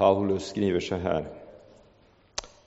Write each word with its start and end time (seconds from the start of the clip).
Paulus 0.00 0.46
skriver 0.48 0.80
så 0.80 0.94
här. 0.94 1.24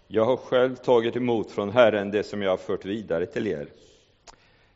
Jag 0.07 0.25
har 0.25 0.37
själv 0.37 0.75
tagit 0.75 1.15
emot 1.15 1.51
från 1.51 1.69
Herren 1.69 2.11
det 2.11 2.23
som 2.23 2.41
jag 2.41 2.49
har 2.49 2.57
fört 2.57 2.85
vidare 2.85 3.25
till 3.25 3.47
er. 3.47 3.67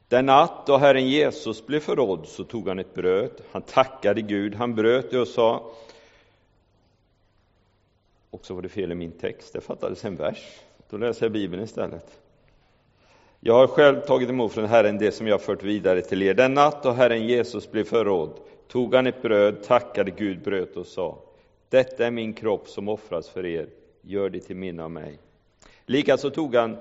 Den 0.07 0.25
natt 0.25 0.65
då 0.65 0.77
Herren 0.77 1.07
Jesus 1.07 1.65
blev 1.65 1.79
förrådd 1.79 2.27
så 2.27 2.43
tog 2.43 2.67
han 2.67 2.79
ett 2.79 2.93
bröd, 2.93 3.31
han 3.51 3.61
tackade 3.61 4.21
Gud, 4.21 4.55
han 4.55 4.75
bröt 4.75 5.11
det 5.11 5.19
och 5.19 5.27
sa 5.27 5.71
och 8.29 8.45
så 8.45 8.53
var 8.53 8.61
det 8.61 8.69
fel 8.69 8.91
i 8.91 8.95
min 8.95 9.11
text, 9.11 9.53
det 9.53 9.61
fattades 9.61 10.05
en 10.05 10.15
vers. 10.15 10.59
Då 10.89 10.97
läser 10.97 11.25
jag 11.25 11.31
Bibeln 11.31 11.63
istället. 11.63 12.19
Jag 13.39 13.53
har 13.53 13.67
själv 13.67 14.01
tagit 14.01 14.29
emot 14.29 14.53
från 14.53 14.65
Herren 14.65 14.97
det 14.97 15.11
som 15.11 15.27
jag 15.27 15.41
fört 15.41 15.63
vidare 15.63 16.01
till 16.01 16.23
er. 16.23 16.33
Den 16.33 16.53
natt 16.53 16.83
då 16.83 16.91
Herren 16.91 17.27
Jesus 17.27 17.71
blev 17.71 17.83
förrådd 17.83 18.39
tog 18.67 18.95
han 18.95 19.07
ett 19.07 19.21
bröd, 19.21 19.63
tackade 19.63 20.11
Gud, 20.11 20.43
bröt 20.43 20.77
och 20.77 20.85
sa 20.85 21.26
detta 21.69 22.07
är 22.07 22.11
min 22.11 22.33
kropp 22.33 22.67
som 22.67 22.87
offras 22.87 23.29
för 23.29 23.45
er, 23.45 23.69
gör 24.01 24.29
det 24.29 24.39
till 24.39 24.55
minne 24.55 24.83
av 24.83 24.91
mig. 24.91 25.19
Likaså 25.85 26.29
tog 26.29 26.55
han 26.55 26.77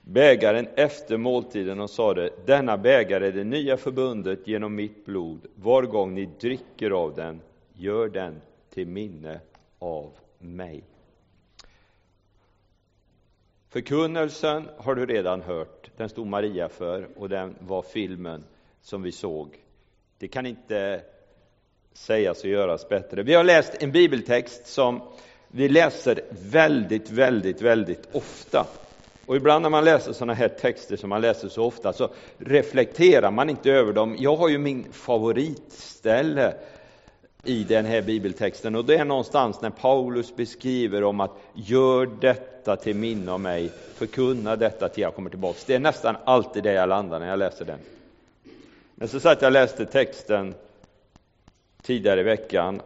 bägaren 0.00 0.68
efter 0.74 1.16
måltiden 1.16 1.80
och 1.80 1.90
sade 1.90 2.30
Denna 2.46 2.76
bägare 2.76 3.26
är 3.26 3.32
det 3.32 3.44
nya 3.44 3.76
förbundet 3.76 4.46
genom 4.48 4.74
mitt 4.74 5.04
blod. 5.04 5.46
Var 5.54 5.82
gång 5.82 6.14
ni 6.14 6.26
dricker 6.40 6.90
av 6.90 7.14
den, 7.14 7.40
gör 7.72 8.08
den 8.08 8.40
till 8.70 8.86
minne 8.86 9.40
av 9.78 10.12
mig. 10.38 10.84
Förkunnelsen 13.68 14.68
har 14.76 14.94
du 14.94 15.06
redan 15.06 15.42
hört, 15.42 15.90
den 15.96 16.08
stod 16.08 16.26
Maria 16.26 16.68
för 16.68 17.08
och 17.16 17.28
den 17.28 17.56
var 17.60 17.82
filmen 17.82 18.44
som 18.80 19.02
vi 19.02 19.12
såg. 19.12 19.58
Det 20.18 20.28
kan 20.28 20.46
inte 20.46 21.02
sägas 21.96 22.44
och 22.44 22.50
göras 22.50 22.88
bättre. 22.88 23.22
Vi 23.22 23.34
har 23.34 23.44
läst 23.44 23.82
en 23.82 23.92
bibeltext 23.92 24.66
som 24.66 25.00
vi 25.48 25.68
läser 25.68 26.20
väldigt, 26.30 27.10
väldigt, 27.10 27.62
väldigt 27.62 28.08
ofta. 28.12 28.66
Och 29.26 29.36
ibland 29.36 29.62
när 29.62 29.70
man 29.70 29.84
läser 29.84 30.12
sådana 30.12 30.34
här 30.34 30.48
texter 30.48 30.96
som 30.96 31.08
man 31.08 31.20
läser 31.20 31.48
så 31.48 31.64
ofta 31.64 31.92
så 31.92 32.08
reflekterar 32.38 33.30
man 33.30 33.50
inte 33.50 33.70
över 33.70 33.92
dem. 33.92 34.16
Jag 34.18 34.36
har 34.36 34.48
ju 34.48 34.58
min 34.58 34.92
favoritställe 34.92 36.54
i 37.44 37.64
den 37.64 37.84
här 37.84 38.02
bibeltexten 38.02 38.74
och 38.74 38.84
det 38.84 38.96
är 38.96 39.04
någonstans 39.04 39.60
när 39.60 39.70
Paulus 39.70 40.36
beskriver 40.36 41.04
om 41.04 41.20
att 41.20 41.32
gör 41.54 42.06
detta 42.20 42.76
till 42.76 42.96
minne 42.96 43.32
av 43.32 43.40
mig, 43.40 43.70
förkunna 43.94 44.56
detta 44.56 44.88
till 44.88 45.02
jag 45.02 45.14
kommer 45.14 45.30
tillbaks. 45.30 45.64
Det 45.64 45.74
är 45.74 45.78
nästan 45.78 46.16
alltid 46.24 46.62
det 46.62 46.72
jag 46.72 46.88
landar 46.88 47.20
när 47.20 47.28
jag 47.28 47.38
läser 47.38 47.64
den. 47.64 47.78
Men 48.94 49.08
så 49.08 49.20
satt 49.20 49.42
jag 49.42 49.48
och 49.48 49.52
läste 49.52 49.86
texten 49.86 50.54
tidigare 51.86 52.20
i 52.20 52.22
veckan 52.22 52.80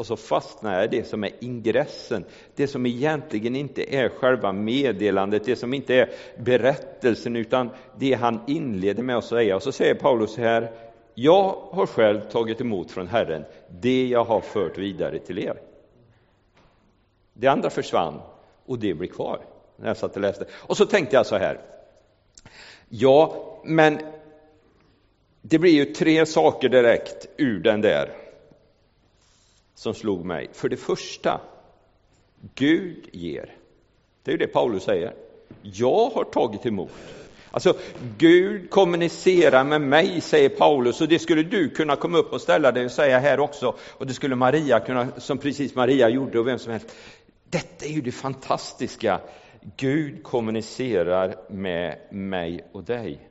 och 0.00 0.06
så 0.06 0.16
fastnar 0.16 0.74
jag 0.74 0.84
i 0.84 0.96
det 0.96 1.04
som 1.04 1.24
är 1.24 1.30
ingressen, 1.40 2.24
det 2.54 2.66
som 2.66 2.86
egentligen 2.86 3.56
inte 3.56 3.94
är 3.96 4.08
själva 4.08 4.52
meddelandet, 4.52 5.44
det 5.44 5.56
som 5.56 5.74
inte 5.74 5.94
är 5.94 6.10
berättelsen, 6.38 7.36
utan 7.36 7.70
det 7.98 8.14
han 8.14 8.40
inleder 8.46 9.02
med 9.02 9.16
att 9.16 9.24
säga. 9.24 9.56
Och 9.56 9.62
så 9.62 9.72
säger 9.72 9.94
Paulus 9.94 10.34
så 10.34 10.40
här, 10.40 10.72
jag 11.14 11.54
har 11.70 11.86
själv 11.86 12.20
tagit 12.20 12.60
emot 12.60 12.90
från 12.90 13.06
Herren 13.08 13.44
det 13.80 14.08
jag 14.08 14.24
har 14.24 14.40
fört 14.40 14.78
vidare 14.78 15.18
till 15.18 15.38
er. 15.38 15.60
Det 17.34 17.46
andra 17.46 17.70
försvann 17.70 18.20
och 18.66 18.78
det 18.78 18.94
blir 18.94 19.08
kvar. 19.08 19.40
När 19.76 19.86
jag 19.86 19.96
satt 19.96 20.16
och 20.16 20.22
läste. 20.22 20.44
Och 20.52 20.76
så 20.76 20.86
tänkte 20.86 21.16
jag 21.16 21.26
så 21.26 21.36
här. 21.36 21.60
Ja, 22.88 23.34
men 23.64 23.98
det 25.42 25.58
blir 25.58 25.72
ju 25.72 25.84
tre 25.84 26.26
saker 26.26 26.68
direkt 26.68 27.26
ur 27.36 27.60
den 27.60 27.80
där 27.80 28.10
som 29.74 29.94
slog 29.94 30.24
mig. 30.24 30.48
För 30.52 30.68
det 30.68 30.76
första, 30.76 31.40
Gud 32.54 33.08
ger. 33.12 33.54
Det 34.22 34.30
är 34.30 34.32
ju 34.32 34.38
det 34.38 34.46
Paulus 34.46 34.82
säger. 34.82 35.14
Jag 35.62 36.10
har 36.10 36.24
tagit 36.24 36.66
emot. 36.66 36.90
Alltså, 37.50 37.74
Gud 38.18 38.70
kommunicerar 38.70 39.64
med 39.64 39.80
mig, 39.80 40.20
säger 40.20 40.48
Paulus, 40.48 41.00
och 41.00 41.08
det 41.08 41.18
skulle 41.18 41.42
du 41.42 41.70
kunna 41.70 41.96
komma 41.96 42.18
upp 42.18 42.32
och 42.32 42.40
ställa 42.40 42.72
dig 42.72 42.84
och 42.84 42.90
säga 42.90 43.18
här 43.18 43.40
också, 43.40 43.74
och 43.82 44.06
det 44.06 44.14
skulle 44.14 44.34
Maria 44.34 44.80
kunna, 44.80 45.08
som 45.20 45.38
precis 45.38 45.74
Maria 45.74 46.08
gjorde, 46.08 46.38
och 46.38 46.46
vem 46.46 46.58
som 46.58 46.72
helst. 46.72 46.96
Detta 47.44 47.86
är 47.86 47.90
ju 47.90 48.00
det 48.00 48.12
fantastiska. 48.12 49.20
Gud 49.76 50.22
kommunicerar 50.22 51.36
med 51.50 51.98
mig 52.10 52.64
och 52.72 52.84
dig. 52.84 53.30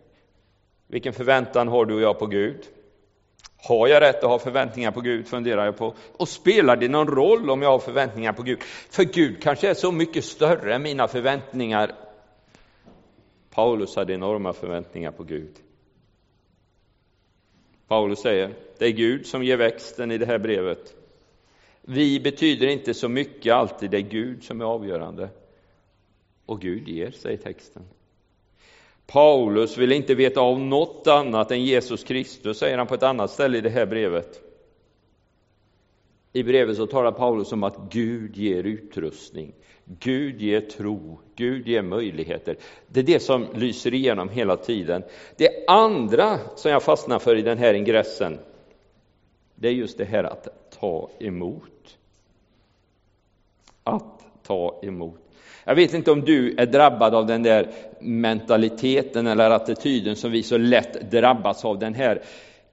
Vilken 0.91 1.13
förväntan 1.13 1.67
har 1.67 1.85
du 1.85 1.95
och 1.95 2.01
jag 2.01 2.19
på 2.19 2.25
Gud? 2.25 2.67
Har 3.67 3.87
jag 3.87 4.01
rätt 4.01 4.23
att 4.23 4.29
ha 4.29 4.39
förväntningar 4.39 4.91
på 4.91 5.01
Gud, 5.01 5.27
funderar 5.27 5.65
jag 5.65 5.77
på. 5.77 5.93
Och 6.17 6.29
spelar 6.29 6.75
det 6.75 6.87
någon 6.87 7.07
roll 7.07 7.49
om 7.49 7.61
jag 7.61 7.69
har 7.69 7.79
förväntningar 7.79 8.33
på 8.33 8.43
Gud? 8.43 8.61
För 8.89 9.03
Gud 9.03 9.43
kanske 9.43 9.69
är 9.69 9.73
så 9.73 9.91
mycket 9.91 10.25
större 10.25 10.75
än 10.75 10.81
mina 10.81 11.07
förväntningar 11.07 11.95
Paulus 13.49 13.95
hade 13.95 14.13
enorma 14.13 14.53
förväntningar 14.53 15.11
på 15.11 15.23
Gud. 15.23 15.55
Paulus 17.87 18.19
säger, 18.19 18.53
det 18.77 18.85
är 18.85 18.91
Gud 18.91 19.25
som 19.25 19.43
ger 19.43 19.57
växten 19.57 20.11
i 20.11 20.17
det 20.17 20.25
här 20.25 20.37
brevet. 20.37 20.95
Vi 21.81 22.19
betyder 22.19 22.67
inte 22.67 22.93
så 22.93 23.09
mycket 23.09 23.53
alltid, 23.53 23.91
det 23.91 23.97
är 23.97 24.01
Gud 24.01 24.43
som 24.43 24.61
är 24.61 24.65
avgörande. 24.65 25.29
Och 26.45 26.61
Gud 26.61 26.87
ger, 26.87 27.11
säger 27.11 27.37
texten. 27.37 27.83
Paulus 29.11 29.77
vill 29.77 29.91
inte 29.91 30.15
veta 30.15 30.41
av 30.41 30.59
något 30.59 31.07
annat 31.07 31.51
än 31.51 31.63
Jesus 31.63 32.03
Kristus, 32.03 32.57
säger 32.59 32.77
han 32.77 32.87
på 32.87 32.95
ett 32.95 33.03
annat 33.03 33.31
ställe 33.31 33.57
i 33.57 33.61
det 33.61 33.69
här 33.69 33.85
brevet. 33.85 34.41
I 36.33 36.43
brevet 36.43 36.77
så 36.77 36.87
talar 36.87 37.11
Paulus 37.11 37.51
om 37.51 37.63
att 37.63 37.77
Gud 37.89 38.37
ger 38.37 38.63
utrustning. 38.63 39.53
Gud 39.85 40.41
ger 40.41 40.61
tro, 40.61 41.19
Gud 41.35 41.67
ger 41.67 41.81
möjligheter. 41.81 42.57
Det 42.87 42.99
är 42.99 43.03
det 43.03 43.19
som 43.19 43.47
lyser 43.53 43.93
igenom 43.93 44.29
hela 44.29 44.57
tiden. 44.57 45.03
Det 45.37 45.69
andra 45.69 46.39
som 46.55 46.71
jag 46.71 46.83
fastnar 46.83 47.19
för 47.19 47.35
i 47.35 47.41
den 47.41 47.57
här 47.57 47.73
ingressen, 47.73 48.39
det 49.55 49.67
är 49.67 49.73
just 49.73 49.97
det 49.97 50.05
här 50.05 50.23
att 50.23 50.47
ta 50.79 51.09
emot. 51.19 51.97
Att 53.83 54.25
ta 54.43 54.79
emot. 54.83 55.28
Jag 55.63 55.75
vet 55.75 55.93
inte 55.93 56.11
om 56.11 56.21
du 56.21 56.55
är 56.57 56.65
drabbad 56.65 57.15
av 57.15 57.25
den 57.25 57.43
där 57.43 57.71
mentaliteten 57.99 59.27
eller 59.27 59.49
attityden 59.49 60.15
som 60.15 60.31
vi 60.31 60.43
så 60.43 60.57
lätt 60.57 61.11
drabbas 61.11 61.65
av. 61.65 61.79
Den 61.79 61.93
här 61.93 62.21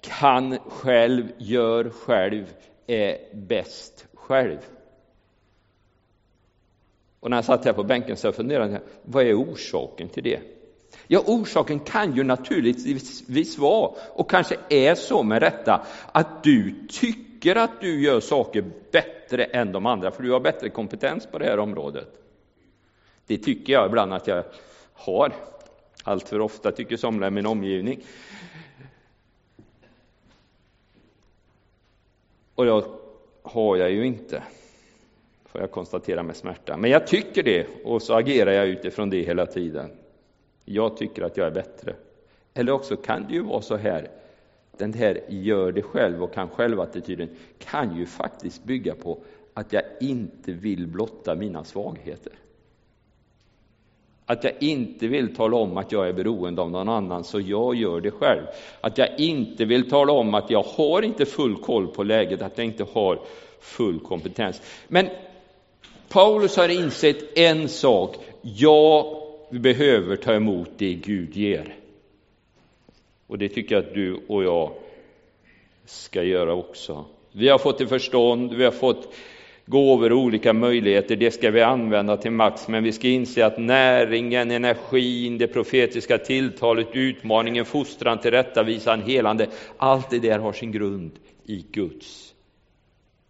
kan 0.00 0.58
själv, 0.58 1.28
gör 1.38 1.90
själv, 1.90 2.44
är 2.86 3.18
bäst 3.34 4.06
själv. 4.14 4.58
Och 7.20 7.30
när 7.30 7.36
jag 7.36 7.44
satt 7.44 7.64
här 7.64 7.72
på 7.72 7.84
bänken 7.84 8.16
så 8.16 8.32
funderade 8.32 8.72
jag, 8.72 8.80
vad 9.02 9.26
är 9.26 9.34
orsaken 9.34 10.08
till 10.08 10.22
det? 10.22 10.40
Ja, 11.06 11.22
orsaken 11.26 11.80
kan 11.80 12.16
ju 12.16 12.22
naturligtvis 12.22 13.58
vara, 13.58 13.90
och 14.12 14.30
kanske 14.30 14.56
är 14.68 14.94
så 14.94 15.22
med 15.22 15.42
rätta, 15.42 15.86
att 16.12 16.42
du 16.42 16.86
tycker 16.88 17.56
att 17.56 17.80
du 17.80 18.02
gör 18.02 18.20
saker 18.20 18.64
bättre 18.92 19.44
än 19.44 19.72
de 19.72 19.86
andra, 19.86 20.10
för 20.10 20.22
du 20.22 20.32
har 20.32 20.40
bättre 20.40 20.68
kompetens 20.68 21.26
på 21.26 21.38
det 21.38 21.44
här 21.44 21.58
området. 21.58 22.25
Det 23.26 23.38
tycker 23.38 23.72
jag 23.72 23.86
ibland 23.86 24.14
att 24.14 24.26
jag 24.26 24.44
har. 24.92 25.32
Allt 26.04 26.28
för 26.28 26.40
ofta 26.40 26.72
tycker 26.72 26.96
somliga 26.96 27.28
i 27.28 27.30
min 27.30 27.46
omgivning. 27.46 28.00
Och 32.54 32.64
det 32.64 32.84
har 33.42 33.76
jag 33.76 33.90
ju 33.90 34.06
inte 34.06 34.42
får 35.56 35.60
jag 35.60 35.70
konstatera 35.70 36.22
med 36.22 36.36
smärta. 36.36 36.76
Men 36.76 36.90
jag 36.90 37.06
tycker 37.06 37.42
det, 37.42 37.66
och 37.84 38.02
så 38.02 38.14
agerar 38.14 38.52
jag 38.52 38.68
utifrån 38.68 39.10
det 39.10 39.22
hela 39.22 39.46
tiden. 39.46 39.90
Jag 40.64 40.96
tycker 40.96 41.22
att 41.22 41.36
jag 41.36 41.46
är 41.46 41.50
bättre. 41.50 41.94
Eller 42.54 42.72
också 42.72 42.96
kan 42.96 43.26
det 43.28 43.34
ju 43.34 43.42
vara 43.42 43.62
så 43.62 43.76
här, 43.76 44.10
den 44.76 44.92
här 44.92 45.20
gör 45.28 45.72
det 45.72 45.82
själv 45.82 46.22
och 46.22 46.34
kan 46.34 46.48
själv-attityden 46.48 47.28
kan 47.58 47.96
ju 47.96 48.06
faktiskt 48.06 48.64
bygga 48.64 48.94
på 48.94 49.18
att 49.54 49.72
jag 49.72 49.82
inte 50.00 50.52
vill 50.52 50.86
blotta 50.86 51.34
mina 51.34 51.64
svagheter. 51.64 52.32
Att 54.26 54.44
jag 54.44 54.52
inte 54.60 55.08
vill 55.08 55.34
tala 55.34 55.56
om 55.56 55.76
att 55.76 55.92
jag 55.92 56.08
är 56.08 56.12
beroende 56.12 56.62
av 56.62 56.70
någon 56.70 56.88
annan, 56.88 57.24
så 57.24 57.40
jag 57.40 57.74
gör 57.74 58.00
det 58.00 58.10
själv. 58.10 58.42
Att 58.80 58.98
jag 58.98 59.20
inte 59.20 59.64
vill 59.64 59.90
tala 59.90 60.12
om 60.12 60.34
att 60.34 60.50
jag 60.50 60.62
har 60.62 61.02
inte 61.02 61.26
full 61.26 61.56
koll 61.56 61.88
på 61.88 62.02
läget, 62.02 62.42
att 62.42 62.58
jag 62.58 62.64
inte 62.64 62.86
har 62.92 63.20
full 63.60 64.00
kompetens. 64.00 64.62
Men 64.88 65.08
Paulus 66.08 66.56
har 66.56 66.68
insett 66.68 67.38
en 67.38 67.68
sak. 67.68 68.16
Jag 68.42 69.16
behöver 69.50 70.16
ta 70.16 70.34
emot 70.34 70.70
det 70.76 70.94
Gud 70.94 71.36
ger. 71.36 71.76
Och 73.26 73.38
det 73.38 73.48
tycker 73.48 73.74
jag 73.74 73.84
att 73.84 73.94
du 73.94 74.20
och 74.28 74.44
jag 74.44 74.72
ska 75.84 76.22
göra 76.22 76.54
också. 76.54 77.04
Vi 77.32 77.48
har 77.48 77.58
fått 77.58 77.78
det 77.78 77.86
förstånd, 77.86 78.54
vi 78.54 78.64
har 78.64 78.70
fått 78.70 79.14
gåvor 79.66 80.12
och 80.12 80.18
olika 80.18 80.52
möjligheter, 80.52 81.16
det 81.16 81.30
ska 81.30 81.50
vi 81.50 81.62
använda 81.62 82.16
till 82.16 82.30
max, 82.30 82.68
men 82.68 82.84
vi 82.84 82.92
ska 82.92 83.08
inse 83.08 83.46
att 83.46 83.58
näringen, 83.58 84.50
energin, 84.50 85.38
det 85.38 85.46
profetiska 85.46 86.18
tilltalet, 86.18 86.88
utmaningen, 86.92 87.64
fostran, 87.64 88.18
tillrättavisan, 88.18 89.02
helande, 89.02 89.46
allt 89.76 90.10
det 90.10 90.18
där 90.18 90.38
har 90.38 90.52
sin 90.52 90.72
grund 90.72 91.10
i 91.46 91.64
Guds 91.72 92.34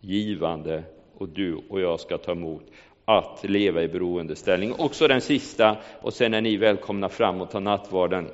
givande 0.00 0.82
och 1.18 1.28
du 1.28 1.60
och 1.68 1.80
jag 1.80 2.00
ska 2.00 2.18
ta 2.18 2.32
emot 2.32 2.62
att 3.04 3.44
leva 3.44 3.82
i 3.82 3.88
beroendeställning. 3.88 4.74
Också 4.78 5.08
den 5.08 5.20
sista, 5.20 5.76
och 6.00 6.14
sen 6.14 6.34
är 6.34 6.40
ni 6.40 6.56
välkomna 6.56 7.08
fram 7.08 7.40
och 7.40 7.50
ta 7.50 7.60
nattvarden. 7.60 8.28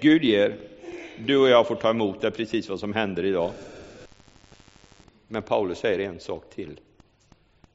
Gud 0.00 0.24
ger, 0.24 0.54
du 1.26 1.36
och 1.36 1.48
jag 1.48 1.66
får 1.66 1.74
ta 1.74 1.90
emot 1.90 2.20
det, 2.20 2.30
precis 2.30 2.68
vad 2.68 2.80
som 2.80 2.92
händer 2.92 3.24
idag. 3.24 3.50
Men 5.28 5.42
Paulus 5.42 5.78
säger 5.78 5.98
en 5.98 6.20
sak 6.20 6.50
till. 6.50 6.80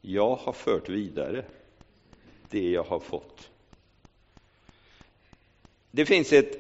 Jag 0.02 0.36
har 0.36 0.54
fört 0.54 0.90
vidare 0.90 1.46
det 2.50 2.70
jag 2.70 2.84
har 2.84 3.00
fått. 3.00 3.50
Det 5.92 6.06
finns 6.06 6.34
ett 6.34 6.58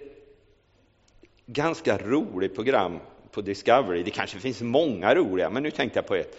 ganska 1.45 1.97
roligt 1.97 2.55
program 2.55 2.99
på 3.31 3.41
Discovery. 3.41 4.03
Det 4.03 4.11
kanske 4.11 4.39
finns 4.39 4.61
många 4.61 5.15
roliga, 5.15 5.49
men 5.49 5.63
nu 5.63 5.71
tänkte 5.71 5.99
jag 5.99 6.07
på 6.07 6.15
ett 6.15 6.37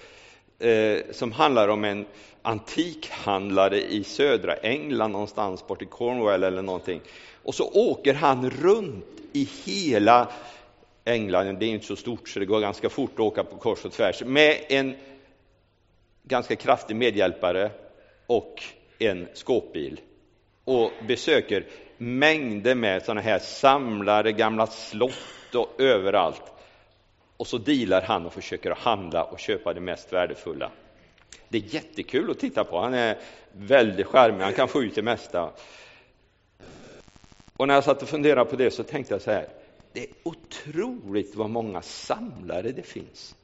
eh, 0.59 1.13
som 1.13 1.33
handlar 1.33 1.69
om 1.69 1.85
en 1.85 2.07
antikhandlare 2.43 3.83
i 3.83 4.05
södra 4.05 4.55
England, 4.55 5.13
någonstans 5.13 5.67
bort 5.67 5.83
i 5.83 5.87
Cornwall 5.87 6.45
eller 6.45 6.63
någonting. 6.63 7.01
Och 7.43 7.55
så 7.55 7.71
åker 7.73 8.15
han 8.15 8.51
runt 8.51 9.05
i 9.33 9.49
hela 9.65 10.29
England, 11.05 11.59
det 11.59 11.67
är 11.67 11.71
inte 11.71 11.87
så 11.87 11.97
stort 11.97 12.29
så 12.29 12.39
det 12.39 12.47
går 12.47 12.61
ganska 12.61 12.89
fort 12.89 13.13
att 13.15 13.21
åka 13.21 13.45
på 13.45 13.57
kors 13.57 13.85
och 13.85 13.93
tvärs, 13.93 14.23
med 14.25 14.65
en 14.69 14.97
ganska 16.23 16.57
kraftig 16.57 16.97
medhjälpare 16.97 17.71
och 18.27 18.63
en 18.99 19.29
skåpbil 19.35 20.01
och 20.65 20.91
besöker 21.09 21.65
mängder 21.99 22.75
med 22.75 23.03
sådana 23.03 23.21
här 23.21 23.39
samlare, 23.39 24.33
gamla 24.33 24.67
slott 24.67 25.55
och 25.55 25.81
överallt. 25.81 26.43
Och 27.37 27.47
så 27.47 27.59
dealar 27.59 28.03
han 28.03 28.27
och 28.27 28.33
försöker 28.33 28.71
handla 28.71 29.25
och 29.25 29.39
köpa 29.39 29.75
det 29.75 29.81
mest 29.81 30.13
värdefulla. 30.13 30.71
Det 31.49 31.59
är 31.59 31.75
jättekul 31.75 32.31
att 32.31 32.39
titta 32.39 32.65
på. 32.65 32.81
Han 32.81 32.95
är 32.95 33.19
väldigt 33.53 34.07
charmig, 34.07 34.45
han 34.45 34.53
kan 34.53 34.69
få 34.69 34.83
ut 34.83 34.95
det 34.95 35.03
mesta. 35.03 35.51
Och 37.57 37.69
när 37.69 37.75
jag 37.75 37.85
satt 37.85 38.03
och 38.03 38.09
funderade 38.09 38.51
på 38.51 38.57
det 38.57 38.71
så 38.71 38.83
tänkte 38.83 39.15
jag 39.15 39.23
så 39.23 39.31
här, 39.31 39.49
det 39.93 40.01
är 40.01 40.09
otroligt 40.69 41.35
vad 41.35 41.51
många 41.51 41.83
samlare 41.83 42.73
det 42.73 42.83
finns 42.83 43.35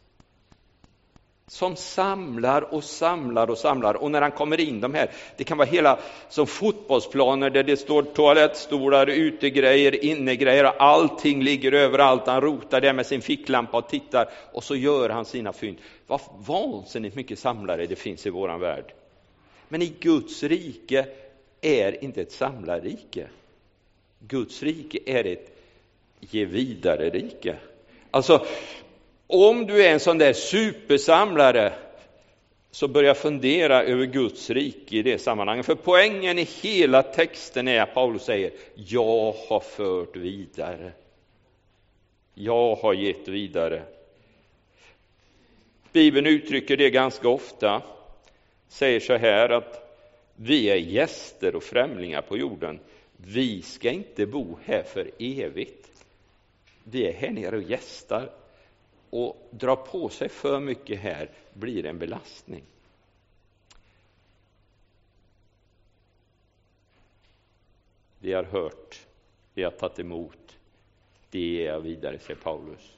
som 1.48 1.76
samlar 1.76 2.74
och 2.74 2.84
samlar 2.84 3.50
och 3.50 3.58
samlar. 3.58 3.94
Och 3.94 4.10
när 4.10 4.22
han 4.22 4.30
kommer 4.30 4.60
in 4.60 4.80
de 4.80 4.94
här, 4.94 5.10
det 5.36 5.44
kan 5.44 5.58
vara 5.58 5.68
hela 5.68 5.98
som 6.28 6.46
fotbollsplaner 6.46 7.50
där 7.50 7.62
det 7.62 7.76
står 7.76 8.02
toalettstolar, 8.02 9.06
utegrejer, 9.06 10.04
innegrejer, 10.04 10.64
allting 10.64 11.42
ligger 11.42 11.72
överallt. 11.72 12.26
Han 12.26 12.40
rotar 12.40 12.80
där 12.80 12.92
med 12.92 13.06
sin 13.06 13.22
ficklampa 13.22 13.78
och 13.78 13.88
tittar 13.88 14.28
och 14.52 14.64
så 14.64 14.76
gör 14.76 15.08
han 15.08 15.24
sina 15.24 15.52
fynd. 15.52 15.78
Vad 16.06 16.20
vansinnigt 16.46 17.16
mycket 17.16 17.38
samlare 17.38 17.86
det 17.86 17.96
finns 17.96 18.26
i 18.26 18.30
våran 18.30 18.60
värld. 18.60 18.92
Men 19.68 19.82
i 19.82 19.92
Guds 20.00 20.42
rike 20.42 21.06
är 21.60 22.04
inte 22.04 22.22
ett 22.22 22.32
samlarrike. 22.32 23.28
Guds 24.18 24.62
rike 24.62 24.98
är 25.06 25.24
ett 25.24 25.55
ge 26.20 26.44
vidare-rike. 26.44 27.56
Alltså, 28.10 28.46
om 29.26 29.66
du 29.66 29.84
är 29.84 29.92
en 29.92 30.00
sån 30.00 30.18
där 30.18 30.32
supersamlare 30.32 31.72
så 32.70 32.88
börja 32.88 33.14
fundera 33.14 33.82
över 33.82 34.06
Guds 34.06 34.50
rike 34.50 34.96
i 34.96 35.02
det 35.02 35.18
sammanhanget. 35.18 35.66
För 35.66 35.74
poängen 35.74 36.38
i 36.38 36.48
hela 36.62 37.02
texten 37.02 37.68
är 37.68 37.80
att 37.80 37.94
Paulus 37.94 38.22
säger, 38.22 38.50
jag 38.74 39.34
har 39.48 39.60
fört 39.60 40.16
vidare. 40.16 40.92
Jag 42.34 42.74
har 42.74 42.94
gett 42.94 43.28
vidare. 43.28 43.82
Bibeln 45.92 46.26
uttrycker 46.26 46.76
det 46.76 46.90
ganska 46.90 47.28
ofta, 47.28 47.82
säger 48.68 49.00
så 49.00 49.16
här 49.16 49.48
att 49.48 50.00
vi 50.36 50.70
är 50.70 50.76
gäster 50.76 51.56
och 51.56 51.62
främlingar 51.62 52.22
på 52.22 52.38
jorden. 52.38 52.80
Vi 53.16 53.62
ska 53.62 53.90
inte 53.90 54.26
bo 54.26 54.58
här 54.64 54.82
för 54.82 55.10
evigt. 55.18 55.95
Vi 56.88 57.06
är 57.06 57.12
här 57.12 57.30
nere 57.30 57.56
och 57.56 57.62
gästar 57.62 58.30
och 59.10 59.48
dra 59.50 59.76
på 59.76 60.08
sig 60.08 60.28
för 60.28 60.60
mycket 60.60 61.00
här 61.00 61.30
blir 61.52 61.86
en 61.86 61.98
belastning. 61.98 62.64
Vi 68.18 68.32
har 68.32 68.44
hört, 68.44 69.06
vi 69.54 69.62
har 69.62 69.70
tagit 69.70 69.98
emot, 69.98 70.58
det 71.30 71.38
ger 71.38 71.66
jag 71.66 71.80
vidare, 71.80 72.18
säger 72.18 72.40
Paulus. 72.40 72.92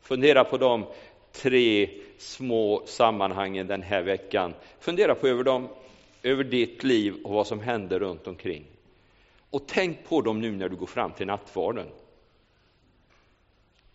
Fundera 0.00 0.44
på 0.44 0.58
de 0.58 0.86
tre 1.32 1.90
små 2.18 2.82
sammanhangen 2.86 3.66
den 3.66 3.82
här 3.82 4.02
veckan. 4.02 4.54
Fundera 4.78 5.14
på 5.14 5.28
över, 5.28 5.44
dem, 5.44 5.68
över 6.22 6.44
ditt 6.44 6.84
liv 6.84 7.14
och 7.24 7.32
vad 7.32 7.46
som 7.46 7.60
händer 7.60 7.98
runt 7.98 8.26
omkring. 8.26 8.64
Och 9.50 9.62
tänk 9.66 10.04
på 10.04 10.20
dem 10.20 10.40
nu 10.40 10.52
när 10.52 10.68
du 10.68 10.76
går 10.76 10.86
fram 10.86 11.12
till 11.12 11.26
nattvarden. 11.26 11.86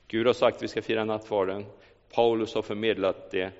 Gud 0.07 0.27
har 0.27 0.33
sagt 0.33 0.57
att 0.57 0.63
vi 0.63 0.67
ska 0.67 0.81
fira 0.81 1.05
nattvarden. 1.05 1.65
Paulus 2.09 2.55
har 2.55 2.61
förmedlat 2.61 3.31
det 3.31 3.51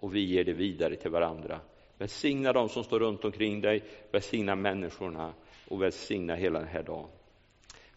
och 0.00 0.14
vi 0.14 0.20
ger 0.20 0.44
det 0.44 0.52
vidare 0.52 0.96
till 0.96 1.10
varandra. 1.10 1.60
Välsigna 1.98 2.52
dem 2.52 2.68
som 2.68 2.84
står 2.84 3.00
runt 3.00 3.24
omkring 3.24 3.60
dig, 3.60 3.82
välsigna 4.10 4.54
människorna 4.54 5.32
och 5.68 5.82
välsigna 5.82 6.34
hela 6.34 6.58
den 6.58 6.68
här 6.68 6.82
dagen. 6.82 7.08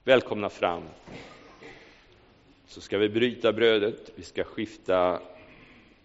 Välkomna 0.04 0.50
fram. 0.50 0.84
Så 2.68 2.82
ska 2.82 2.98
vi 2.98 3.10
bryta 3.10 3.54
brödet, 3.54 4.12
vi 4.16 4.24
ska 4.24 4.44
skifta 4.44 5.22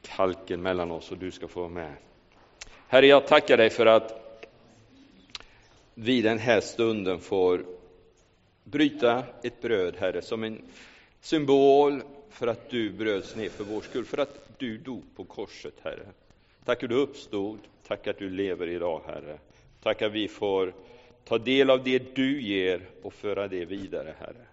kalken 0.03 0.63
mellan 0.63 0.91
oss 0.91 1.11
och 1.11 1.19
du 1.19 1.31
ska 1.31 1.49
få 1.49 1.61
vara 1.61 1.71
med. 1.71 1.95
Herre, 2.89 3.07
jag 3.07 3.27
tackar 3.27 3.57
dig 3.57 3.71
för 3.71 3.87
att 3.87 4.23
vi 5.95 6.23
den 6.23 6.39
här 6.39 6.61
stunden 6.61 7.19
får 7.21 7.65
bryta 8.65 9.25
ett 9.43 9.61
bröd, 9.63 9.97
Herre, 9.99 10.23
som 10.23 10.45
en 10.45 10.63
symbol 11.23 12.03
för 12.31 12.47
att 12.47 12.71
du 12.71 12.91
bröts 12.91 13.37
ner 13.37 13.49
för 13.49 13.65
vår 13.65 13.81
skull, 13.81 14.05
för 14.05 14.19
att 14.19 14.59
du 14.59 14.79
dog 14.79 15.03
på 15.17 15.25
korset, 15.25 15.75
Herre. 15.83 16.07
Tack 16.65 16.83
att 16.83 16.89
du 16.89 16.97
uppstod, 16.97 17.59
tack 17.87 18.07
att 18.07 18.19
du 18.19 18.31
lever 18.31 18.67
idag, 18.67 19.03
Herre. 19.07 19.39
Tack 19.83 20.03
att 20.03 20.13
vi 20.13 20.29
får 20.29 20.75
ta 21.25 21.39
del 21.39 21.71
av 21.71 21.85
det 21.85 22.15
du 22.15 22.43
ger 22.43 22.81
och 23.03 23.13
föra 23.13 23.49
det 23.49 23.65
vidare, 23.65 24.15
Herre. 24.19 24.47